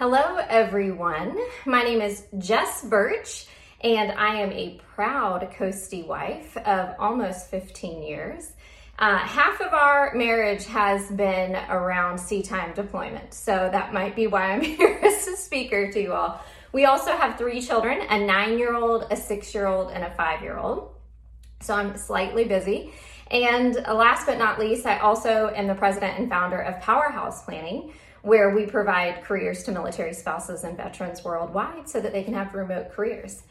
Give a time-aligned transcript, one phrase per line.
[0.00, 1.38] Hello, everyone.
[1.66, 3.46] My name is Jess Bertsch,
[3.82, 8.50] and I am a proud Coastie wife of almost 15 years.
[8.98, 14.26] Uh, half of our marriage has been around sea time deployment, so that might be
[14.26, 16.40] why I'm here as a speaker to you all.
[16.72, 20.14] We also have three children a nine year old, a six year old, and a
[20.14, 20.94] five year old.
[21.60, 22.94] So I'm slightly busy.
[23.30, 27.92] And last but not least, I also am the president and founder of Powerhouse Planning,
[28.22, 32.52] where we provide careers to military spouses and veterans worldwide so that they can have
[32.54, 33.42] remote careers.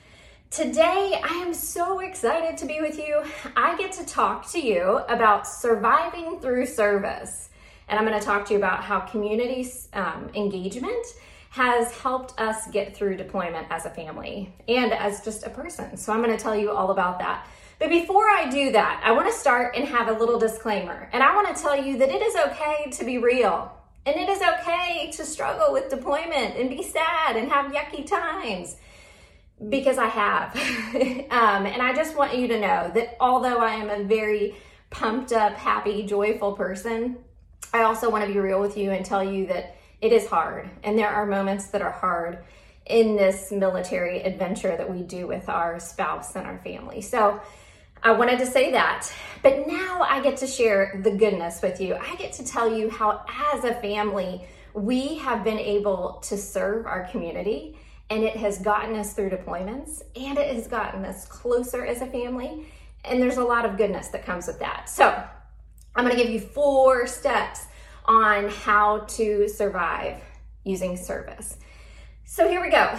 [0.52, 3.22] Today, I am so excited to be with you.
[3.55, 7.50] I get to talk to you about surviving through service.
[7.88, 11.05] And I'm going to talk to you about how community um, engagement
[11.52, 15.97] has helped us get through deployment as a family and as just a person.
[15.97, 17.47] So I'm going to tell you all about that.
[17.80, 21.09] But before I do that, I want to start and have a little disclaimer.
[21.13, 23.72] And I want to tell you that it is okay to be real.
[24.05, 28.75] And it is okay to struggle with deployment and be sad and have yucky times
[29.69, 30.55] because I have.
[31.31, 34.55] um, and I just want you to know that although I am a very
[34.89, 37.17] pumped up, happy, joyful person,
[37.73, 40.69] I also want to be real with you and tell you that it is hard.
[40.84, 42.40] And there are moments that are hard
[42.85, 47.01] in this military adventure that we do with our spouse and our family.
[47.01, 47.40] So
[48.01, 49.11] I wanted to say that.
[49.41, 51.95] But now I get to share the goodness with you.
[51.95, 56.85] I get to tell you how, as a family, we have been able to serve
[56.85, 57.77] our community
[58.09, 62.07] and it has gotten us through deployments and it has gotten us closer as a
[62.07, 62.65] family.
[63.05, 64.89] And there's a lot of goodness that comes with that.
[64.89, 65.23] So
[65.95, 67.66] I'm going to give you four steps
[68.05, 70.21] on how to survive
[70.63, 71.57] using service.
[72.25, 72.97] So here we go.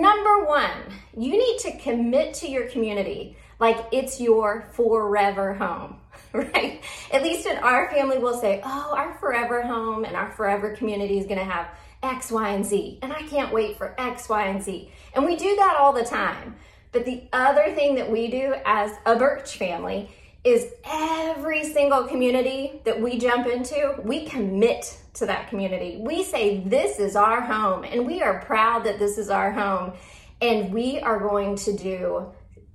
[0.00, 0.70] Number one,
[1.16, 5.96] you need to commit to your community like it's your forever home,
[6.32, 6.82] right?
[7.12, 11.18] At least in our family, we'll say, oh, our forever home and our forever community
[11.18, 11.68] is going to have
[12.02, 12.98] X, Y, and Z.
[13.02, 14.90] And I can't wait for X, Y, and Z.
[15.14, 16.56] And we do that all the time.
[16.92, 20.10] But the other thing that we do as a Bertsch family
[20.44, 25.96] is every single community that we jump into, we commit to that community.
[26.00, 29.94] We say, This is our home, and we are proud that this is our home.
[30.42, 32.26] And we are going to do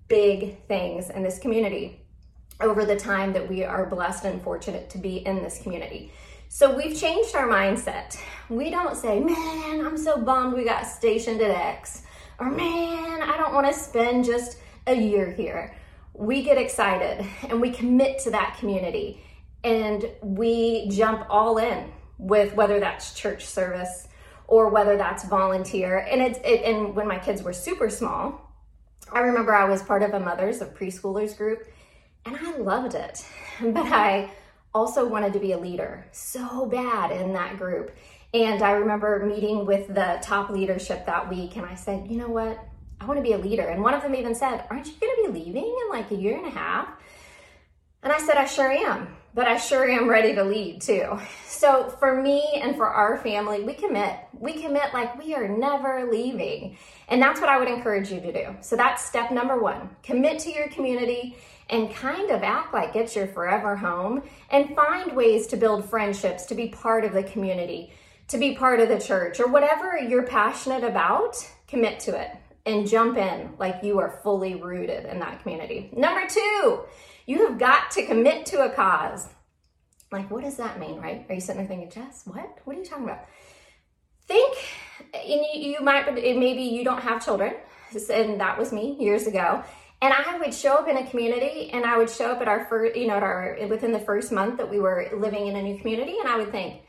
[0.09, 2.01] big things in this community
[2.59, 6.11] over the time that we are blessed and fortunate to be in this community.
[6.49, 8.19] So we've changed our mindset.
[8.49, 12.01] We don't say, man, I'm so bummed we got stationed at X,
[12.39, 15.75] or man, I don't want to spend just a year here.
[16.13, 19.23] We get excited and we commit to that community
[19.63, 24.07] and we jump all in with whether that's church service
[24.47, 25.99] or whether that's volunteer.
[25.99, 28.48] And it's it, and when my kids were super small,
[29.11, 31.67] I remember I was part of a mothers of preschoolers group
[32.25, 33.25] and I loved it.
[33.61, 34.31] But I
[34.73, 37.91] also wanted to be a leader so bad in that group.
[38.33, 42.29] And I remember meeting with the top leadership that week and I said, you know
[42.29, 42.63] what?
[43.01, 43.67] I want to be a leader.
[43.67, 46.15] And one of them even said, Aren't you going to be leaving in like a
[46.15, 46.89] year and a half?
[48.03, 51.19] And I said, I sure am, but I sure am ready to lead too.
[51.45, 54.15] So for me and for our family, we commit.
[54.33, 56.77] We commit like we are never leaving.
[57.09, 58.55] And that's what I would encourage you to do.
[58.61, 61.37] So that's step number one commit to your community
[61.69, 66.45] and kind of act like it's your forever home and find ways to build friendships,
[66.47, 67.93] to be part of the community,
[68.29, 71.35] to be part of the church, or whatever you're passionate about,
[71.67, 72.31] commit to it
[72.65, 75.89] and jump in like you are fully rooted in that community.
[75.95, 76.81] Number two,
[77.29, 79.27] you have got to commit to a cause.
[80.11, 81.27] Like, what does that mean, right?
[81.29, 82.57] Are you sitting there thinking, Jess, what?
[82.63, 83.19] What are you talking about?
[84.25, 84.57] Think,
[85.13, 87.53] and you, you might, maybe you don't have children,
[88.11, 89.63] and that was me years ago.
[90.01, 92.65] And I would show up in a community, and I would show up at our
[92.65, 95.61] first, you know, at our within the first month that we were living in a
[95.61, 96.81] new community, and I would think,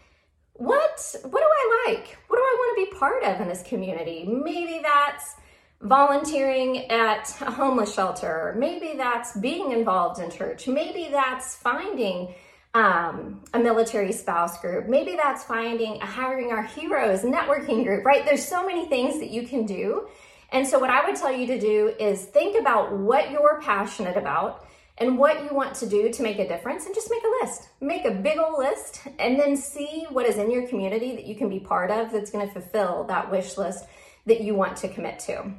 [0.54, 2.16] what, what do I like?
[2.28, 4.24] What do I want to be part of in this community?
[4.26, 5.34] Maybe that's
[5.82, 8.54] volunteering at a homeless shelter.
[8.58, 10.68] Maybe that's being involved in church.
[10.68, 12.34] Maybe that's finding
[12.74, 14.88] um, a military spouse group.
[14.88, 18.24] Maybe that's finding a hiring our heroes networking group, right?
[18.24, 20.08] There's so many things that you can do.
[20.52, 24.16] And so, what I would tell you to do is think about what you're passionate
[24.16, 24.66] about
[24.98, 27.68] and what you want to do to make a difference and just make a list.
[27.80, 31.36] Make a big old list and then see what is in your community that you
[31.36, 33.86] can be part of that's going to fulfill that wish list
[34.26, 35.52] that you want to commit to.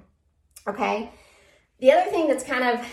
[0.67, 1.11] Okay?
[1.79, 2.85] The other thing that's kind of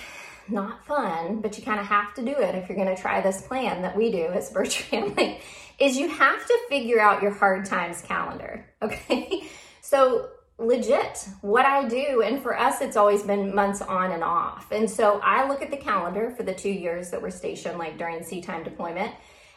[0.49, 3.20] not fun, but you kind of have to do it if you're going to try
[3.20, 5.41] this plan that we do as Bertsch Family,
[5.79, 8.65] is you have to figure out your hard times calendar.
[8.81, 9.49] Okay?
[9.81, 10.29] So
[10.59, 12.23] legit what I do.
[12.23, 14.70] And for us, it's always been months on and off.
[14.73, 17.97] And so I look at the calendar for the two years that we're stationed, like
[17.97, 19.12] during sea time deployment,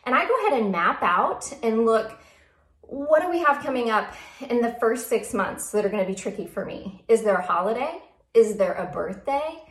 [0.06, 2.18] and I go ahead and map out and look
[2.92, 4.14] what do we have coming up
[4.50, 7.06] in the first six months that are going to be tricky for me?
[7.08, 8.00] Is there a holiday?
[8.34, 9.64] Is there a birthday?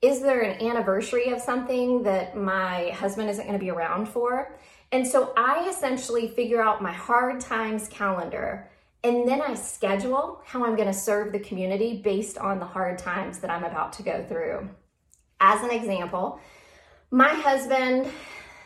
[0.00, 4.56] Is there an anniversary of something that my husband isn't going to be around for?
[4.92, 8.70] And so I essentially figure out my hard times calendar
[9.02, 12.98] and then I schedule how I'm going to serve the community based on the hard
[12.98, 14.70] times that I'm about to go through.
[15.40, 16.40] As an example,
[17.10, 18.08] my husband,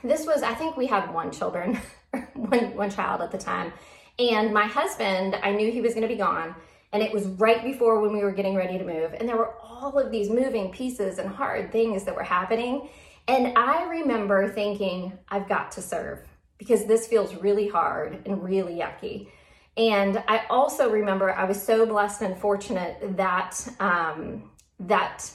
[0.04, 1.78] this was, I think we had one children,
[2.34, 3.72] one, one child at the time.
[4.18, 6.54] And my husband, I knew he was going to be gone.
[6.92, 9.14] And it was right before when we were getting ready to move.
[9.14, 12.88] And there were all of these moving pieces and hard things that were happening.
[13.26, 16.20] And I remember thinking, I've got to serve
[16.58, 19.28] because this feels really hard and really yucky.
[19.76, 24.50] And I also remember I was so blessed and fortunate that um,
[24.80, 25.30] that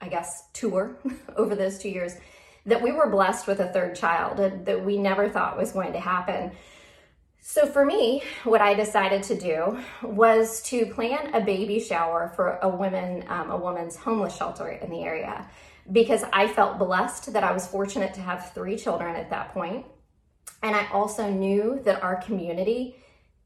[0.00, 0.98] I guess tour
[1.36, 2.12] over those two years
[2.66, 4.36] that we were blessed with a third child
[4.66, 6.52] that we never thought was going to happen.
[7.50, 12.58] So for me, what I decided to do was to plan a baby shower for
[12.60, 15.48] a woman, um, a woman's homeless shelter in the area,
[15.90, 19.86] because I felt blessed that I was fortunate to have three children at that point,
[20.62, 22.96] and I also knew that our community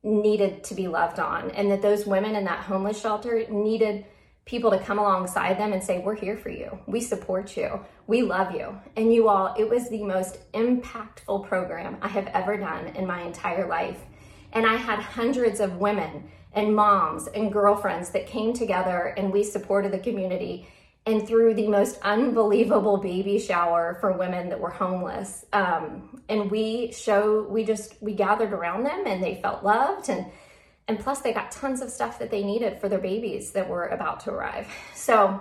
[0.02, 4.04] needed to be loved on and that those women in that homeless shelter needed
[4.44, 6.78] people to come alongside them and say we're here for you.
[6.86, 7.80] We support you.
[8.06, 8.78] We love you.
[8.96, 13.22] And you all it was the most impactful program i have ever done in my
[13.22, 14.00] entire life.
[14.52, 19.42] And i had hundreds of women and moms and girlfriends that came together and we
[19.42, 20.68] supported the community
[21.06, 25.44] and through the most unbelievable baby shower for women that were homeless.
[25.52, 30.26] Um, and we show, we just, we gathered around them and they felt loved and,
[30.88, 33.86] and plus they got tons of stuff that they needed for their babies that were
[33.86, 34.66] about to arrive.
[34.94, 35.40] So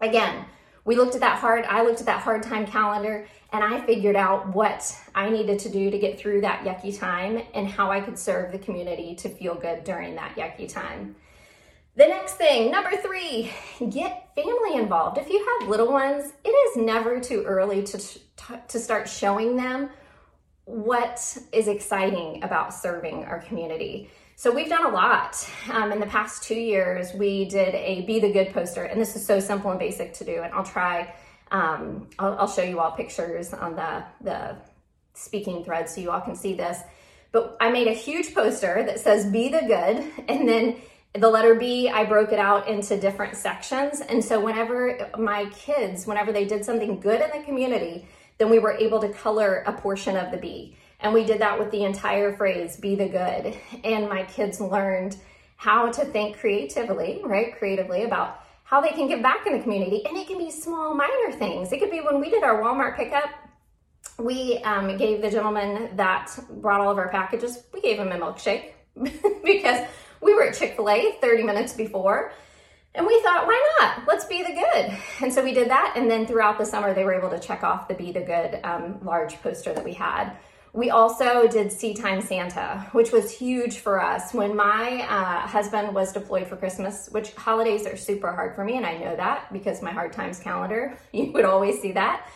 [0.00, 0.44] again,
[0.84, 4.16] we looked at that hard, I looked at that hard time calendar and I figured
[4.16, 8.00] out what I needed to do to get through that yucky time and how I
[8.00, 11.16] could serve the community to feel good during that yucky time.
[11.94, 13.52] The next thing, number three,
[13.90, 15.18] get family involved.
[15.18, 17.98] If you have little ones, it is never too early to,
[18.68, 19.90] to start showing them
[20.64, 24.10] what is exciting about serving our community.
[24.42, 25.48] So we've done a lot.
[25.70, 29.14] Um, in the past two years, we did a Be the Good poster, and this
[29.14, 30.42] is so simple and basic to do.
[30.42, 31.14] And I'll try,
[31.52, 34.56] um, I'll, I'll show you all pictures on the, the
[35.14, 36.80] speaking thread so you all can see this.
[37.30, 40.74] But I made a huge poster that says Be the Good, and then
[41.14, 44.00] the letter B, I broke it out into different sections.
[44.00, 48.08] And so whenever my kids, whenever they did something good in the community,
[48.38, 50.76] then we were able to color a portion of the B.
[51.02, 53.56] And we did that with the entire phrase, be the good.
[53.84, 55.16] And my kids learned
[55.56, 57.56] how to think creatively, right?
[57.58, 60.04] Creatively about how they can give back in the community.
[60.06, 61.72] And it can be small, minor things.
[61.72, 63.30] It could be when we did our Walmart pickup,
[64.18, 68.16] we um, gave the gentleman that brought all of our packages, we gave him a
[68.16, 68.72] milkshake
[69.44, 69.86] because
[70.20, 72.32] we were at Chick fil A 30 minutes before.
[72.94, 74.06] And we thought, why not?
[74.06, 74.98] Let's be the good.
[75.22, 75.94] And so we did that.
[75.96, 78.60] And then throughout the summer, they were able to check off the Be the Good
[78.64, 80.36] um, large poster that we had.
[80.74, 84.32] We also did Sea Time Santa, which was huge for us.
[84.32, 88.78] When my uh, husband was deployed for Christmas, which holidays are super hard for me,
[88.78, 92.26] and I know that because my hard times calendar, you would always see that.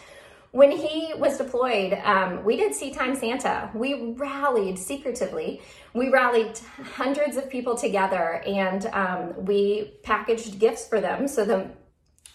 [0.51, 3.71] When he was deployed, um, we did Sea Time Santa.
[3.75, 5.63] We rallied secretively.
[5.95, 6.59] We rallied
[6.95, 11.27] hundreds of people together and um, we packaged gifts for them.
[11.27, 11.71] So the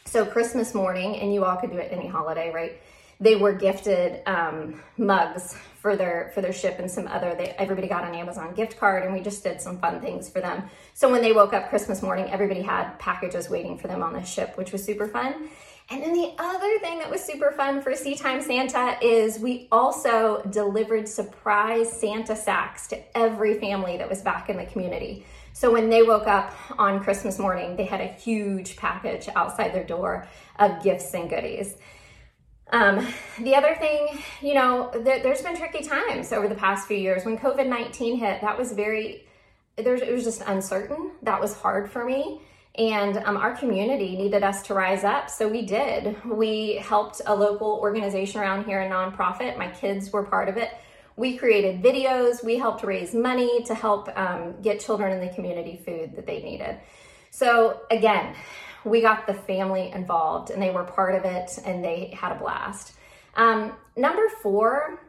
[0.06, 2.82] so Christmas morning, and you all could do it any holiday, right?
[3.22, 7.36] They were gifted um, mugs for their for their ship and some other.
[7.36, 10.42] They, everybody got an Amazon gift card, and we just did some fun things for
[10.42, 10.64] them.
[10.96, 14.24] So when they woke up Christmas morning, everybody had packages waiting for them on the
[14.24, 15.50] ship, which was super fun.
[15.92, 19.68] And then the other thing that was super fun for Sea Time Santa is we
[19.72, 25.26] also delivered surprise Santa sacks to every family that was back in the community.
[25.54, 29.84] So when they woke up on Christmas morning, they had a huge package outside their
[29.84, 30.28] door
[30.60, 31.76] of gifts and goodies.
[32.72, 33.06] Um,
[33.40, 37.26] the other thing, you know, th- there's been tricky times over the past few years.
[37.26, 39.26] When COVID 19 hit, that was very,
[39.76, 41.12] there's, it was just uncertain.
[41.22, 42.42] That was hard for me.
[42.76, 45.30] And um, our community needed us to rise up.
[45.30, 46.16] So we did.
[46.24, 49.58] We helped a local organization around here, a nonprofit.
[49.58, 50.70] My kids were part of it.
[51.18, 52.42] We created videos.
[52.44, 56.42] We helped raise money to help um, get children in the community food that they
[56.42, 56.80] needed.
[57.32, 58.36] So again,
[58.84, 62.40] we got the family involved and they were part of it and they had a
[62.40, 62.94] blast.
[63.36, 65.02] Um, number four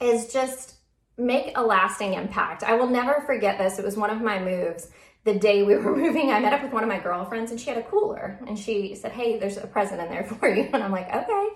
[0.00, 0.74] is just
[1.16, 2.62] make a lasting impact.
[2.62, 3.78] I will never forget this.
[3.78, 4.88] It was one of my moves.
[5.24, 7.70] The day we were moving, I met up with one of my girlfriends and she
[7.70, 10.68] had a cooler and she said, Hey, there's a present in there for you.
[10.72, 11.48] And I'm like, Okay.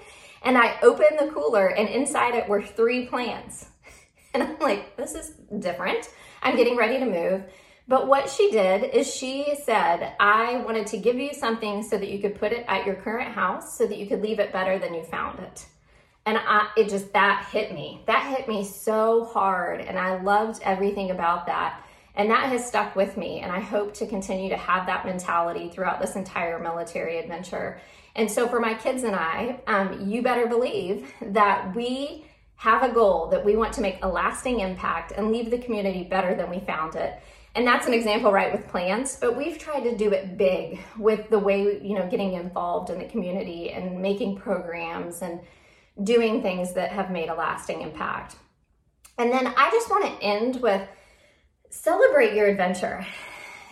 [0.42, 3.66] And I opened the cooler and inside it were three plants.
[4.34, 6.10] And I'm like, This is different.
[6.42, 7.44] I'm getting ready to move.
[7.88, 12.10] But what she did is she said, I wanted to give you something so that
[12.10, 14.78] you could put it at your current house so that you could leave it better
[14.78, 15.66] than you found it.
[16.26, 18.02] And I, it just, that hit me.
[18.06, 19.80] That hit me so hard.
[19.80, 21.82] And I loved everything about that.
[22.14, 23.40] And that has stuck with me.
[23.40, 27.80] And I hope to continue to have that mentality throughout this entire military adventure.
[28.14, 32.26] And so for my kids and I, um, you better believe that we
[32.56, 36.02] have a goal that we want to make a lasting impact and leave the community
[36.02, 37.18] better than we found it.
[37.58, 41.28] And that's an example, right, with plants, but we've tried to do it big with
[41.28, 45.40] the way, you know, getting involved in the community and making programs and
[46.04, 48.36] doing things that have made a lasting impact.
[49.18, 50.88] And then I just want to end with
[51.70, 53.04] celebrate your adventure.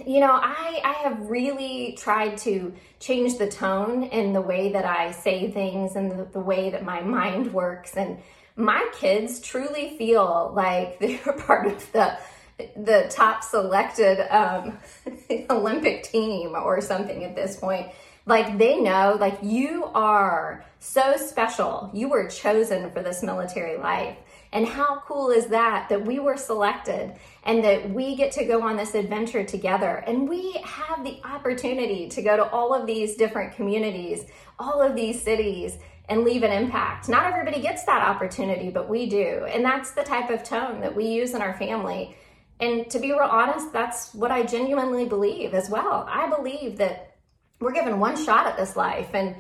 [0.05, 4.85] You know, I, I have really tried to change the tone in the way that
[4.85, 7.97] I say things and the, the way that my mind works.
[7.97, 8.19] And
[8.57, 12.19] my kids truly feel like they're part of the
[12.59, 14.79] the top selected um,
[15.51, 17.89] Olympic team or something at this point.
[18.25, 21.91] Like they know, like you are so special.
[21.93, 24.17] You were chosen for this military life.
[24.53, 28.63] And how cool is that that we were selected and that we get to go
[28.63, 33.17] on this adventure together and we have the opportunity to go to all of these
[33.17, 34.25] different communities,
[34.59, 37.09] all of these cities and leave an impact.
[37.09, 39.47] Not everybody gets that opportunity, but we do.
[39.53, 42.17] And that's the type of tone that we use in our family
[42.61, 46.07] and to be real honest, that's what I genuinely believe as well.
[46.09, 47.17] I believe that
[47.61, 49.37] we're given one shot at this life and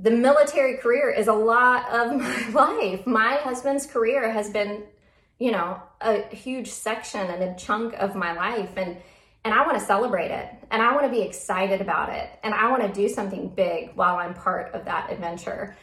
[0.00, 3.06] the military career is a lot of my life.
[3.06, 4.84] My husband's career has been,
[5.38, 8.96] you know, a huge section and a chunk of my life and
[9.44, 12.52] and I want to celebrate it and I want to be excited about it and
[12.52, 15.76] I want to do something big while I'm part of that adventure.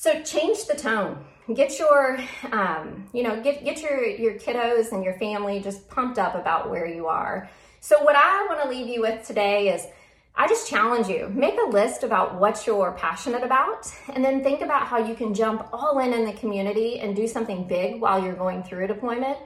[0.00, 1.24] So change the tone.
[1.52, 2.20] Get your,
[2.52, 6.70] um, you know, get get your your kiddos and your family just pumped up about
[6.70, 7.50] where you are.
[7.80, 9.88] So what I want to leave you with today is
[10.36, 11.28] I just challenge you.
[11.34, 15.34] Make a list about what you're passionate about and then think about how you can
[15.34, 18.86] jump all in in the community and do something big while you're going through a
[18.86, 19.38] deployment.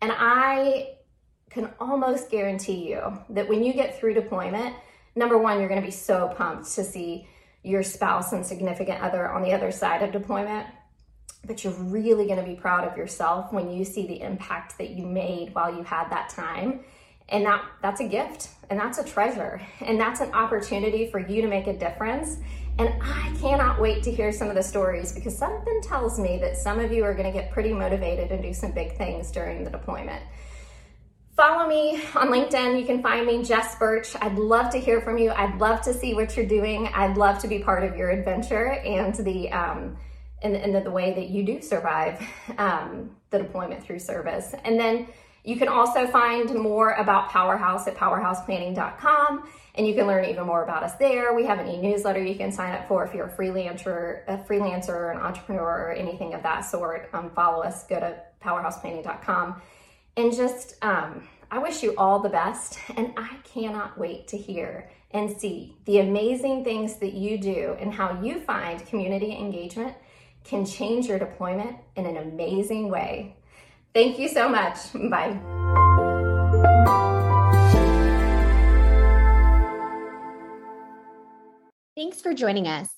[0.00, 0.90] And I
[1.50, 4.76] can almost guarantee you that when you get through deployment,
[5.16, 7.26] number one, you're going to be so pumped to see
[7.62, 10.66] your spouse and significant other on the other side of deployment.
[11.44, 14.90] But you're really going to be proud of yourself when you see the impact that
[14.90, 16.80] you made while you had that time.
[17.28, 21.42] And that that's a gift and that's a treasure and that's an opportunity for you
[21.42, 22.38] to make a difference.
[22.78, 26.56] And I cannot wait to hear some of the stories because something tells me that
[26.56, 29.64] some of you are going to get pretty motivated and do some big things during
[29.64, 30.22] the deployment.
[31.38, 32.80] Follow me on LinkedIn.
[32.80, 34.16] You can find me, Jess Bertsch.
[34.20, 35.30] I'd love to hear from you.
[35.30, 36.88] I'd love to see what you're doing.
[36.88, 39.96] I'd love to be part of your adventure and the um,
[40.42, 42.20] and, and the, way that you do survive
[42.58, 44.52] um, the deployment through service.
[44.64, 45.06] And then
[45.44, 50.64] you can also find more about Powerhouse at powerhouseplanning.com and you can learn even more
[50.64, 51.34] about us there.
[51.34, 55.14] We have an e-newsletter you can sign up for if you're a freelancer, a freelancer
[55.14, 57.08] an entrepreneur or anything of that sort.
[57.12, 59.62] Um, follow us, go to powerhouseplanning.com
[60.18, 62.78] and just, um, I wish you all the best.
[62.96, 67.94] And I cannot wait to hear and see the amazing things that you do and
[67.94, 69.94] how you find community engagement
[70.44, 73.36] can change your deployment in an amazing way.
[73.94, 74.78] Thank you so much.
[74.92, 75.38] Bye.
[81.96, 82.97] Thanks for joining us.